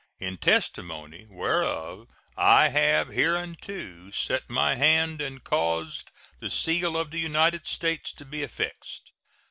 [0.17, 7.19] In testimony whereof I have hereunto set my hand and caused the seal of the
[7.19, 9.11] United States to be affixed.